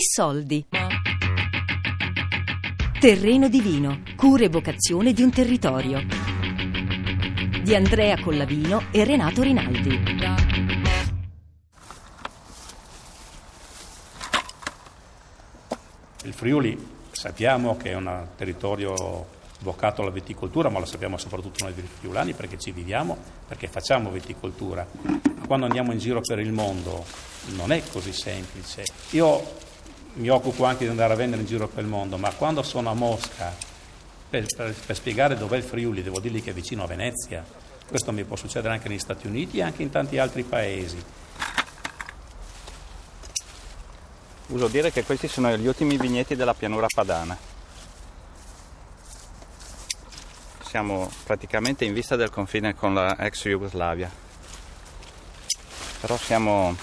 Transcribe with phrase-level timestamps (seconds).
[0.00, 0.66] Soldi.
[2.98, 6.00] Terreno divino, cura e vocazione di un territorio.
[7.62, 10.02] Di Andrea Collavino e Renato Rinaldi.
[16.24, 19.26] Il Friuli sappiamo che è un territorio
[19.60, 23.16] vocato alla viticoltura, ma lo sappiamo soprattutto noi friulani perché ci viviamo,
[23.46, 24.86] perché facciamo viticoltura.
[25.46, 27.04] Quando andiamo in giro per il mondo
[27.54, 28.84] non è così semplice.
[29.10, 29.64] Io
[30.16, 32.90] mi occupo anche di andare a vendere in giro per il mondo, ma quando sono
[32.90, 33.52] a Mosca
[34.28, 37.44] per, per, per spiegare dov'è il Friuli devo dirgli che è vicino a Venezia.
[37.86, 41.02] Questo mi può succedere anche negli Stati Uniti e anche in tanti altri paesi.
[44.48, 47.36] Uso dire che questi sono gli ultimi vigneti della pianura padana.
[50.64, 54.10] Siamo praticamente in vista del confine con la ex Jugoslavia.
[56.00, 56.76] Però siamo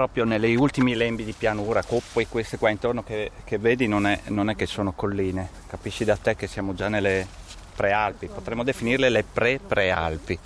[0.00, 4.18] proprio negli ultimi lembi di pianura, coppe queste qua intorno che, che vedi non è,
[4.28, 7.26] non è, che sono colline, capisci da te che siamo già nelle
[7.76, 10.38] prealpi, potremmo definirle le pre-prealpi.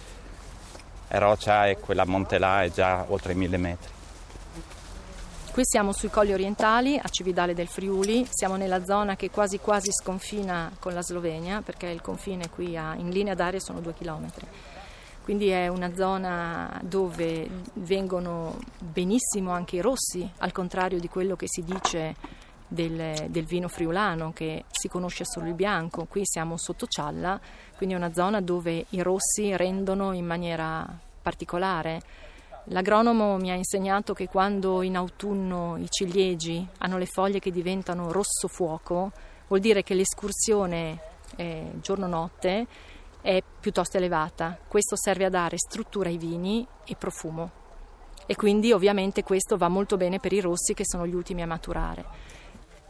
[1.06, 3.92] E roccia e quella monte là è già oltre i mille metri.
[5.52, 9.92] Qui siamo sui colli orientali, a Cividale del Friuli, siamo nella zona che quasi quasi
[9.92, 14.48] sconfina con la Slovenia, perché il confine qui a, in linea d'aria sono due chilometri.
[15.25, 21.47] Quindi è una zona dove vengono benissimo anche i rossi, al contrario di quello che
[21.48, 22.14] si dice
[22.69, 26.05] del, del, vino friulano, che si conosce solo il bianco.
[26.05, 27.41] Qui siamo sotto Cialla,
[27.75, 30.86] quindi è una zona dove i rossi rendono in maniera
[31.22, 32.02] particolare.
[32.64, 38.12] L'agronomo mi ha insegnato che quando in autunno i ciliegi hanno le foglie che diventano
[38.12, 39.11] rosso fuoco,
[39.48, 41.00] vuol dire che l'escursione
[41.36, 42.67] eh, giorno-notte
[43.25, 44.58] è piuttosto elevata.
[44.69, 47.50] Questo serve a dare struttura ai vini e profumo.
[48.27, 51.46] E quindi ovviamente questo va molto bene per i rossi che sono gli ultimi a
[51.46, 52.05] maturare.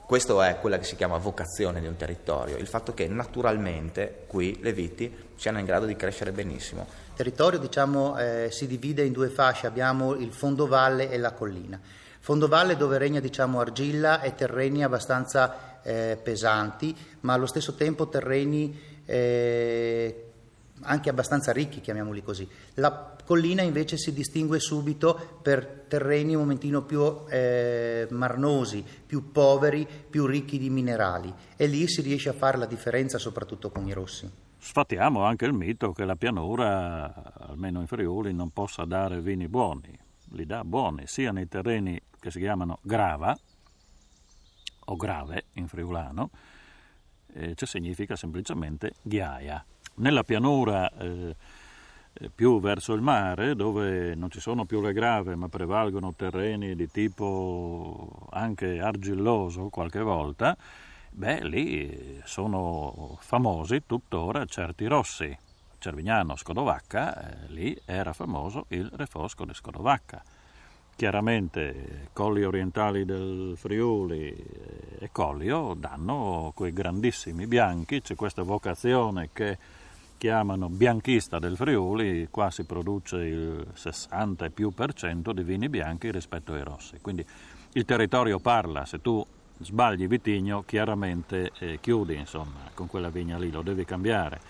[0.04, 4.58] Questa è quella che si chiama vocazione di un territorio, il fatto che naturalmente qui
[4.60, 6.82] le viti siano in grado di crescere benissimo.
[6.82, 11.80] Il territorio diciamo, eh, si divide in due fasce, abbiamo il fondovalle e la collina.
[12.18, 18.93] Fondovalle dove regna diciamo, argilla e terreni abbastanza eh, pesanti, ma allo stesso tempo terreni
[19.04, 20.24] eh,
[20.82, 22.48] anche abbastanza ricchi, chiamiamoli così.
[22.74, 29.86] La collina invece si distingue subito per terreni un momentino più eh, marnosi, più poveri,
[30.10, 33.92] più ricchi di minerali e lì si riesce a fare la differenza soprattutto con i
[33.92, 34.30] rossi.
[34.58, 39.98] Sfatiamo anche il mito che la pianura, almeno in Friuli, non possa dare vini buoni.
[40.30, 43.36] Li dà buoni sia nei terreni che si chiamano grava
[44.86, 46.30] o grave in friulano,
[47.34, 49.64] eh, cioè significa semplicemente ghiaia.
[49.96, 51.36] Nella pianura eh,
[52.34, 56.88] più verso il mare, dove non ci sono più le grave, ma prevalgono terreni di
[56.90, 60.56] tipo anche argilloso qualche volta,
[61.10, 65.36] beh, lì sono famosi tuttora certi rossi.
[65.78, 70.22] Cervignano, Scodovacca, eh, lì era famoso il refosco di Scodovacca
[70.96, 74.32] Chiaramente colli orientali del Friuli
[74.98, 79.58] e Collio danno quei grandissimi bianchi, c'è questa vocazione che
[80.16, 85.68] chiamano bianchista del Friuli, qua si produce il 60 e più per cento di vini
[85.68, 86.98] bianchi rispetto ai rossi.
[87.00, 87.26] Quindi
[87.72, 89.26] il territorio parla, se tu
[89.58, 94.40] sbagli vitigno chiaramente eh, chiudi insomma con quella vigna lì, lo devi cambiare.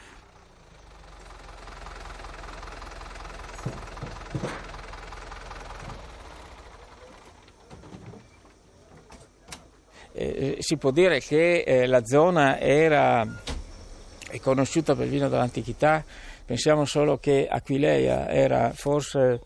[10.17, 13.27] Eh, si può dire che eh, la zona era
[14.31, 16.05] è conosciuta per il vino dall'antichità,
[16.45, 19.41] pensiamo solo che Aquileia era forse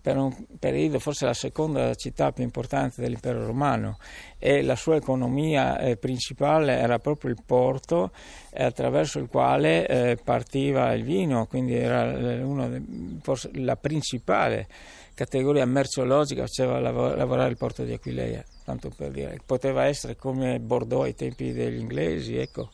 [0.00, 3.98] per un periodo forse la seconda città più importante dell'impero romano.
[4.38, 8.12] E la sua economia eh, principale era proprio il porto
[8.50, 12.82] eh, attraverso il quale eh, partiva il vino, quindi era eh, de,
[13.22, 14.66] forse la principale
[15.14, 19.40] categoria merceologica faceva lav- lavorare il porto di Aquileia tanto per dire.
[19.46, 22.70] Poteva essere come Bordeaux ai tempi degli inglesi, ecco.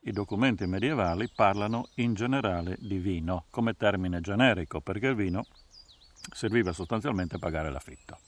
[0.00, 5.44] I documenti medievali parlano in generale di vino come termine generico, perché il vino
[6.34, 8.18] serviva sostanzialmente a pagare l'affitto.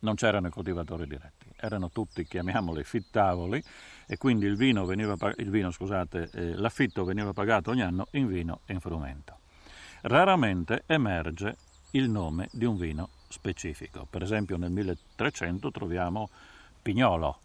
[0.00, 3.62] Non c'erano i coltivatori diretti, erano tutti, chiamiamoli, fittavoli,
[4.06, 8.26] e quindi il vino veniva, il vino, scusate, eh, l'affitto veniva pagato ogni anno in
[8.26, 9.38] vino e in frumento.
[10.02, 11.56] Raramente emerge
[11.92, 14.06] il nome di un vino specifico.
[14.08, 16.30] Per esempio nel 1300 troviamo
[16.80, 17.38] Pignolo,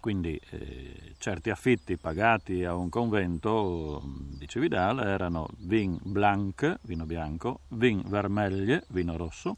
[0.00, 7.60] quindi eh, certi affitti pagati a un convento di Cividale erano vin blanc, vino bianco,
[7.68, 9.56] vin vermeglie, vino rosso,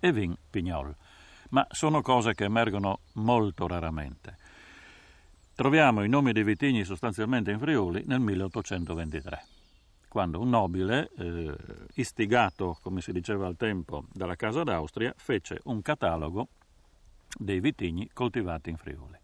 [0.00, 0.94] e vin pignol,
[1.50, 4.36] ma sono cose che emergono molto raramente.
[5.54, 9.44] Troviamo i nomi dei vitigni sostanzialmente in Friuli nel 1823,
[10.08, 11.54] quando un nobile, eh,
[11.94, 16.48] istigato, come si diceva al tempo, dalla Casa d'Austria, fece un catalogo
[17.38, 19.16] dei vitigni coltivati in Friuli.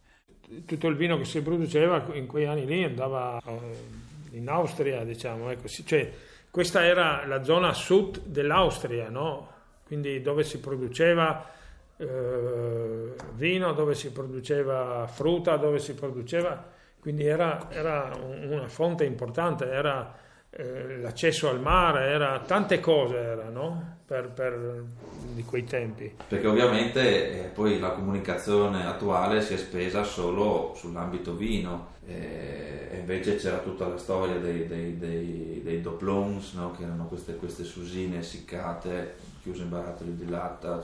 [0.67, 5.51] Tutto il vino che si produceva in quei anni lì andava eh, in Austria, diciamo,
[5.51, 6.13] ecco, cioè,
[6.51, 9.53] questa era la zona sud dell'Austria, no?
[9.87, 11.51] quindi dove si produceva
[11.97, 19.71] eh, vino, dove si produceva frutta, dove si produceva, quindi era, era una fonte importante,
[19.71, 20.17] era
[20.57, 23.97] eh, l'accesso al mare, era tante cose era, no?
[24.07, 24.85] per, per,
[25.33, 26.15] di quei tempi.
[26.29, 32.99] Perché ovviamente eh, poi la comunicazione attuale si è spesa solo sull'ambito vino eh, e
[32.99, 36.71] invece c'era tutta la storia dei, dei, dei, dei doplons, no?
[36.73, 40.81] che erano queste, queste, susine essiccate, chiuse in barattoli di latta,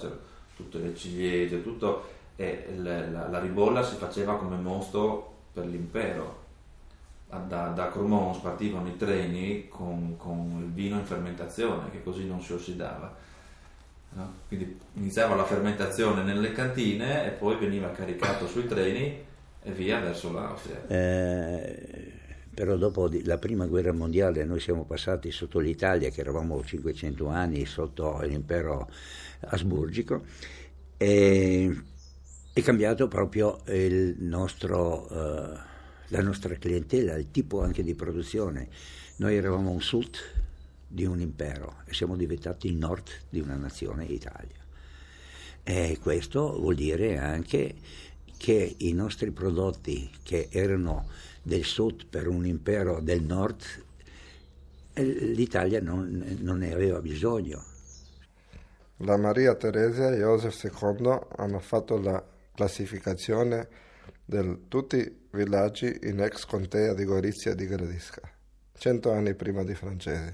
[0.57, 6.49] tutte le ciliegie, tutto, e la, la ribolla si faceva come mosto per l'impero
[7.39, 12.43] da, da Cromons partivano i treni con, con, il vino in fermentazione, che così non
[12.43, 13.15] si ossidava.
[14.13, 14.35] No?
[14.49, 19.23] Quindi iniziava la fermentazione nelle cantine e poi veniva caricato sui treni
[19.63, 20.87] e via verso l'Austria.
[20.89, 22.13] Eh,
[22.53, 27.65] però dopo la prima guerra mondiale noi siamo passati sotto l'Italia, che eravamo 500 anni
[27.65, 28.91] sotto l'impero
[29.43, 30.25] asburgico,
[30.97, 31.83] e
[32.53, 35.09] è cambiato proprio il nostro...
[35.09, 35.69] Eh,
[36.11, 38.69] la nostra clientela, il tipo anche di produzione.
[39.17, 40.17] Noi eravamo un sud
[40.87, 44.59] di un impero e siamo diventati il nord di una nazione, Italia.
[45.63, 47.75] E questo vuol dire anche
[48.37, 51.07] che i nostri prodotti che erano
[51.43, 53.63] del sud per un impero del nord,
[54.95, 57.65] eh, l'Italia non, non ne aveva bisogno.
[59.03, 62.23] La Maria Teresa e Joseph II hanno fatto la
[62.55, 63.69] classificazione
[64.31, 68.23] di tutti i villaggi in ex contea di Gorizia e di Gradisca,
[68.73, 70.33] cento anni prima dei francesi,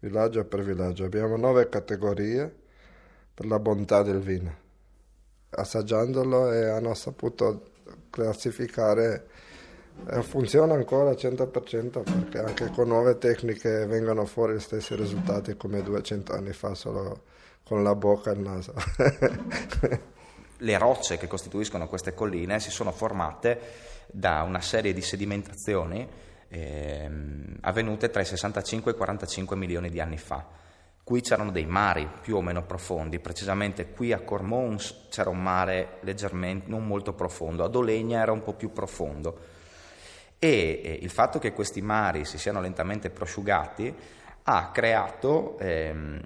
[0.00, 1.04] villaggio per villaggio.
[1.04, 2.54] Abbiamo nove categorie
[3.32, 4.66] per la bontà del vino.
[5.48, 7.70] Assaggiandolo e hanno saputo
[8.10, 9.26] classificare
[10.06, 15.56] e funziona ancora al 100% perché anche con nuove tecniche vengono fuori gli stessi risultati
[15.56, 17.22] come 200 anni fa solo
[17.64, 18.74] con la bocca e il naso.
[20.58, 23.60] le rocce che costituiscono queste colline si sono formate
[24.06, 26.08] da una serie di sedimentazioni
[26.48, 27.10] eh,
[27.60, 30.44] avvenute tra i 65 e i 45 milioni di anni fa.
[31.04, 35.98] Qui c'erano dei mari più o meno profondi, precisamente qui a Cormons c'era un mare
[36.02, 39.56] leggermente non molto profondo, ad Olegna era un po' più profondo.
[40.38, 43.94] E eh, il fatto che questi mari si siano lentamente prosciugati
[44.42, 46.20] ha creato ehm,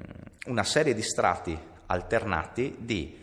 [0.46, 3.21] una serie di strati alternati di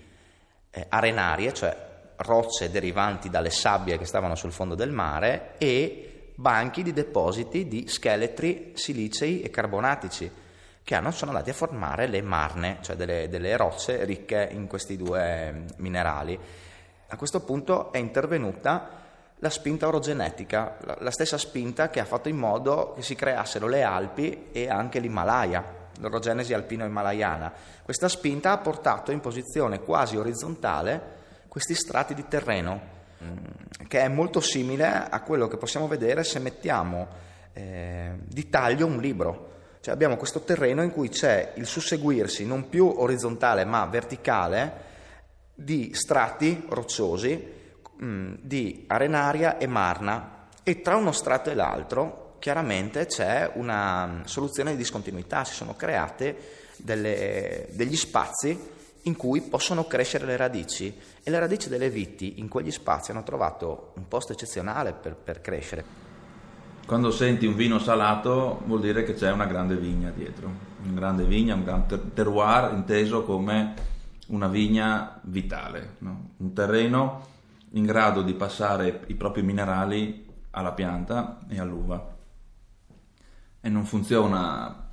[0.71, 1.87] eh, arenarie, cioè
[2.17, 7.87] rocce derivanti dalle sabbie che stavano sul fondo del mare e banchi di depositi di
[7.87, 10.31] scheletri silicei e carbonatici
[10.83, 14.97] che hanno, sono andati a formare le marne, cioè delle, delle rocce ricche in questi
[14.97, 16.39] due mm, minerali.
[17.07, 18.97] A questo punto è intervenuta
[19.35, 23.67] la spinta orogenetica, la, la stessa spinta che ha fatto in modo che si creassero
[23.67, 25.63] le Alpi e anche l'Himalaya,
[25.99, 27.51] l'orogenesi alpino-himalayana.
[27.83, 32.81] Questa spinta ha portato in posizione quasi orizzontale questi strati di terreno,
[33.23, 33.35] mm,
[33.87, 37.07] che è molto simile a quello che possiamo vedere se mettiamo
[37.53, 39.47] eh, di taglio un libro.
[39.81, 44.87] Cioè abbiamo questo terreno in cui c'è il susseguirsi non più orizzontale ma verticale
[45.53, 47.53] di strati rocciosi,
[47.97, 54.21] mh, mm, di arenaria e marna e tra uno strato e l'altro chiaramente c'è una
[54.25, 56.35] soluzione di discontinuità, si sono create
[56.77, 60.93] delle, degli spazi in cui possono crescere le radici
[61.23, 65.41] e le radici delle viti in quegli spazi hanno trovato un posto eccezionale per, per
[65.41, 66.07] crescere.
[66.85, 70.49] Quando senti un vino salato vuol dire che c'è una grande vigna dietro,
[70.83, 73.73] una grande vigna, un gran terroir inteso come
[74.27, 76.31] una vigna vitale, no?
[76.37, 77.27] un terreno
[77.73, 82.17] in grado di passare i propri minerali alla pianta e all'uva
[83.61, 84.87] e non funziona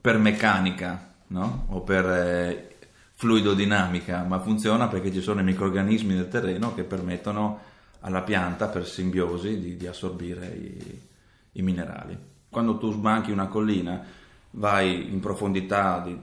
[0.00, 1.66] per meccanica no?
[1.70, 2.76] o per eh,
[3.12, 7.60] fluidodinamica, ma funziona perché ci sono i microrganismi del terreno che permettono
[8.00, 11.00] alla pianta per simbiosi di, di assorbire i,
[11.52, 12.16] i, minerali.
[12.50, 14.04] Quando tu sbanchi una collina
[14.50, 16.16] vai in profondità di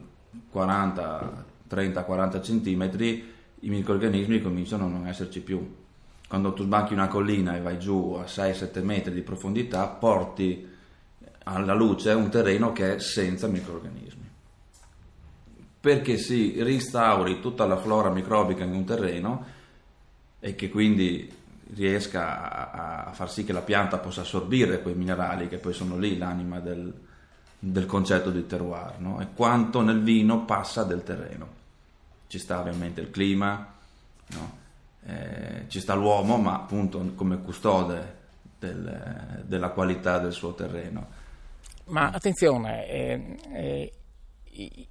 [0.50, 2.90] 40, 30, 40 cm,
[3.64, 5.80] i microrganismi cominciano a non esserci più.
[6.28, 10.71] Quando tu sbanchi una collina e vai giù a 6-7 metri di profondità, porti
[11.44, 14.30] alla luce un terreno che è senza microrganismi.
[15.82, 19.46] perché si restauri tutta la flora microbica in un terreno
[20.40, 21.40] e che quindi
[21.74, 25.98] riesca a, a, far sì che la pianta possa assorbire quei minerali che poi sono
[25.98, 26.94] lì l'anima del,
[27.58, 29.22] del concetto di terroir, no?
[29.22, 31.60] e quanto nel vino passa del terreno.
[32.28, 33.74] Ci sta ovviamente il clima,
[34.28, 34.58] no?
[35.06, 38.20] eh, ci sta l'uomo, ma appunto come custode
[38.60, 41.20] del, della qualità del suo terreno.
[41.92, 43.92] Ma attenzione, eh, eh,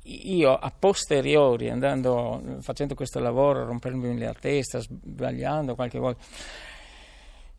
[0.02, 6.22] io a posteriori, andando, facendo questo lavoro, rompendomi la testa, sbagliando qualche volta,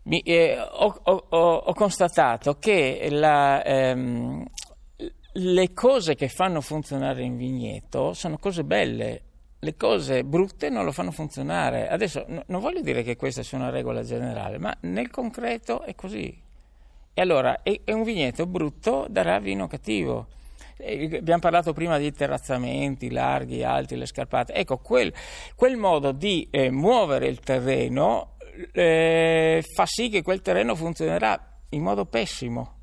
[0.03, 4.43] mi, eh, ho, ho, ho, constatato che la, ehm,
[5.33, 9.21] le cose che fanno funzionare in vigneto sono cose belle,
[9.59, 11.87] le cose brutte non lo fanno funzionare.
[11.87, 15.93] Adesso no, non voglio dire che questa sia una regola generale, ma nel concreto è
[15.93, 16.40] così.
[17.13, 20.27] E allora, è, è un vigneto brutto darà vino cattivo.
[20.77, 24.53] E abbiamo parlato prima di terrazzamenti larghi, alti, le scarpate.
[24.53, 25.13] Ecco, quel,
[25.55, 28.37] quel modo di eh, muovere il terreno
[28.71, 32.79] eh, fa sì che quel terreno funzionerà in modo pessimo.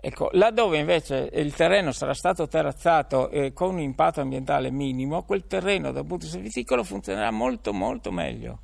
[0.00, 5.46] Ecco, laddove invece il terreno sarà stato terrazzato eh, con un impatto ambientale minimo, quel
[5.46, 8.58] terreno dal punto di vista viticolo funzionerà molto molto meglio.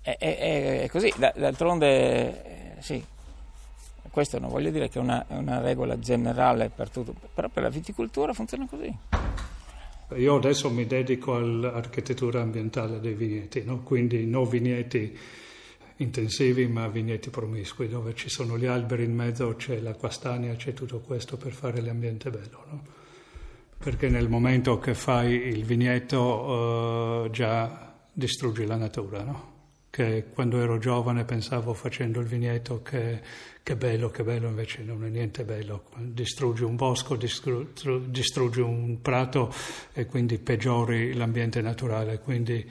[0.00, 3.04] È, è, è così, d'altronde eh, sì,
[4.10, 7.68] questo non voglio dire che è una, una regola generale per tutto, però per la
[7.68, 8.94] viticoltura funziona così.
[10.16, 13.82] Io adesso mi dedico all'architettura ambientale dei vigneti, no?
[13.82, 15.16] quindi non vigneti
[15.96, 20.72] intensivi ma vigneti promiscui dove ci sono gli alberi in mezzo, c'è l'acqua stagna, c'è
[20.72, 22.64] tutto questo per fare l'ambiente bello.
[22.70, 22.82] No?
[23.78, 29.22] Perché nel momento che fai il vigneto uh, già distruggi la natura.
[29.22, 29.49] No?
[29.90, 33.20] Che quando ero giovane pensavo facendo il vigneto che,
[33.60, 35.86] che bello, che bello, invece non è niente bello.
[35.96, 39.52] Distruggi un bosco, distruggi un prato
[39.92, 42.20] e quindi peggiori l'ambiente naturale.
[42.20, 42.64] Quindi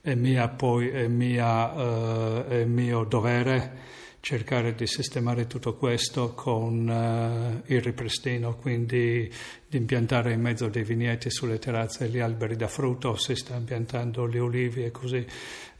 [0.00, 6.86] è, mia, poi, è, mia, uh, è mio dovere cercare di sistemare tutto questo con
[6.86, 9.30] uh, il ripristino, quindi
[9.66, 14.28] di impiantare in mezzo dei vigneti sulle terrazze gli alberi da frutto, si sta impiantando
[14.28, 15.26] gli olivi e così.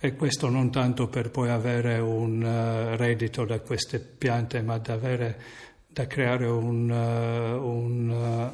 [0.02, 4.94] E questo non tanto per poi avere un uh, reddito da queste piante, ma da,
[4.94, 5.38] avere,
[5.86, 8.50] da creare un, uh, un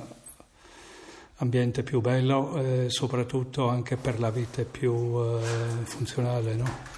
[1.37, 6.55] ambiente più bello e eh, soprattutto anche per la vita più eh, funzionale.
[6.55, 6.95] No?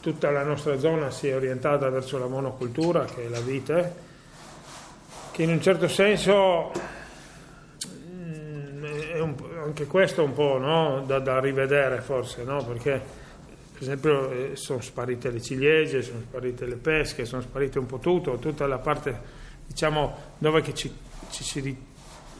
[0.00, 4.04] Tutta la nostra zona si è orientata verso la monocultura, che è la vite,
[5.36, 6.72] che in un certo senso
[7.86, 11.04] mm, è un, anche questo un po' no?
[11.06, 12.64] da, da, rivedere forse, no?
[12.64, 12.92] perché
[13.74, 17.98] per esempio eh, sono sparite le ciliegie, sono sparite le pesche, sono sparite un po'
[17.98, 19.20] tutto, tutta la parte
[19.66, 20.90] diciamo dove ci,
[21.30, 21.76] ci, si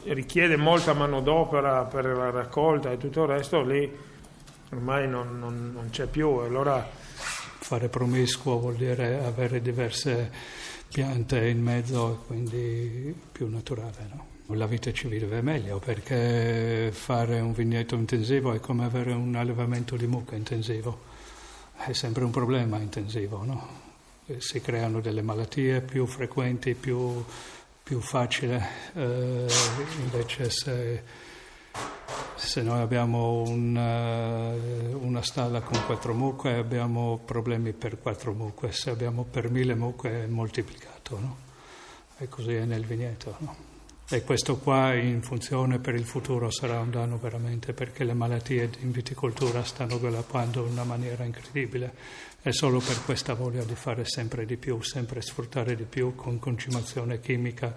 [0.05, 3.95] richiede molta manodopera per la raccolta e tutto il resto lì
[4.71, 6.29] ormai non, non, non c'è più.
[6.37, 7.05] Allora...
[7.59, 10.31] Fare promiscuo vuol dire avere diverse
[10.91, 14.09] piante in mezzo e quindi più naturale.
[14.13, 14.55] No?
[14.55, 19.97] La vita ci vive meglio perché fare un vigneto intensivo è come avere un allevamento
[19.97, 21.15] di mucca intensivo
[21.85, 23.85] è sempre un problema intensivo, no?
[24.39, 27.23] si creano delle malattie più frequenti, più,
[27.81, 29.45] più facile, eh,
[30.03, 31.03] invece se,
[32.37, 38.91] se, noi abbiamo eh, una stalla con quattro mucche abbiamo problemi per quattro mucche, se
[38.91, 41.37] abbiamo per mille mucche è moltiplicato, no?
[42.19, 43.35] e così è nel vigneto.
[43.39, 43.76] No?
[44.09, 48.69] E questo qua in funzione per il futuro sarà un danno veramente perché le malattie
[48.79, 51.93] in viticoltura stanno galoppando in una maniera incredibile
[52.41, 56.39] e solo per questa voglia di fare sempre di più, sempre sfruttare di più con
[56.39, 57.75] concimazione chimica,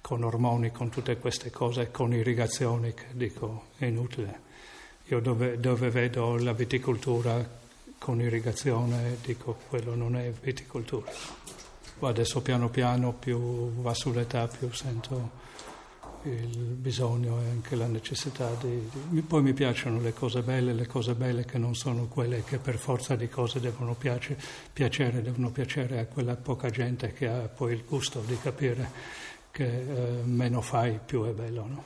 [0.00, 4.40] con ormoni, con tutte queste cose, con irrigazioni che dico è inutile.
[5.06, 7.44] Io dove, dove vedo la viticoltura
[7.98, 11.10] con irrigazione dico quello non è viticoltura.
[11.98, 15.40] Adesso piano piano più va sull'età più sento
[16.24, 20.86] il bisogno e anche la necessità di, di, Poi mi piacciono le cose belle, le
[20.86, 24.36] cose belle che non sono quelle che per forza di cose devono piace,
[24.72, 28.90] piacere, devono piacere a quella poca gente che ha poi il gusto di capire
[29.50, 31.66] che eh, meno fai più è bello.
[31.66, 31.84] No?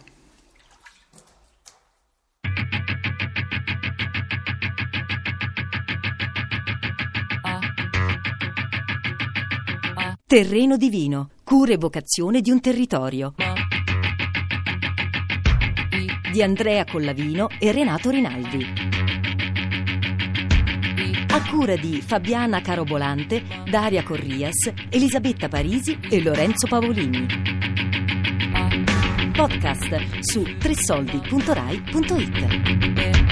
[10.28, 13.34] Terreno divino, cura e vocazione di un territorio
[16.36, 18.66] di Andrea Collavino e Renato Rinaldi.
[21.28, 27.26] A cura di Fabiana Carobolante, Daria Corrias, Elisabetta Parisi e Lorenzo Pavolini.
[29.32, 33.25] Podcast su tressoldi.rai.it